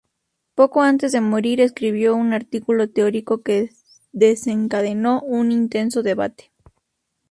[0.55, 3.69] Poco antes de morir, escribió un artículo teórico que
[4.11, 6.51] desencadenó un intenso debate.